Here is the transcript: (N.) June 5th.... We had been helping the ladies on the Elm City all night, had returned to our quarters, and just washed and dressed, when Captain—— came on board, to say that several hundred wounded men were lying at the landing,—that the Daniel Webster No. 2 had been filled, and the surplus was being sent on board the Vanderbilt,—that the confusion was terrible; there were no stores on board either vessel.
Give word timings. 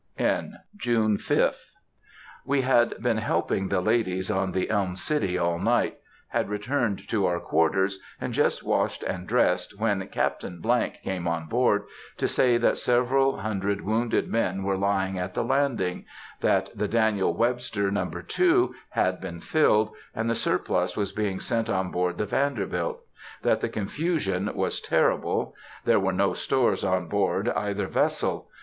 (N.) 0.17 0.57
June 0.75 1.17
5th.... 1.17 1.73
We 2.43 2.61
had 2.61 2.95
been 3.03 3.19
helping 3.19 3.67
the 3.69 3.81
ladies 3.81 4.31
on 4.31 4.51
the 4.51 4.71
Elm 4.71 4.95
City 4.95 5.37
all 5.37 5.59
night, 5.59 5.99
had 6.29 6.49
returned 6.49 7.07
to 7.09 7.27
our 7.27 7.39
quarters, 7.39 7.99
and 8.19 8.33
just 8.33 8.63
washed 8.63 9.03
and 9.03 9.27
dressed, 9.27 9.79
when 9.79 10.07
Captain—— 10.07 10.59
came 11.03 11.27
on 11.27 11.45
board, 11.45 11.83
to 12.17 12.27
say 12.27 12.57
that 12.57 12.79
several 12.79 13.37
hundred 13.41 13.81
wounded 13.81 14.27
men 14.27 14.63
were 14.63 14.75
lying 14.75 15.19
at 15.19 15.35
the 15.35 15.43
landing,—that 15.43 16.75
the 16.75 16.87
Daniel 16.87 17.35
Webster 17.37 17.91
No. 17.91 18.09
2 18.09 18.73
had 18.89 19.21
been 19.21 19.39
filled, 19.39 19.91
and 20.15 20.27
the 20.27 20.33
surplus 20.33 20.97
was 20.97 21.11
being 21.11 21.39
sent 21.39 21.69
on 21.69 21.91
board 21.91 22.17
the 22.17 22.25
Vanderbilt,—that 22.25 23.61
the 23.61 23.69
confusion 23.69 24.49
was 24.55 24.81
terrible; 24.81 25.53
there 25.85 25.99
were 25.99 26.11
no 26.11 26.33
stores 26.33 26.83
on 26.83 27.07
board 27.07 27.49
either 27.49 27.85
vessel. 27.85 28.49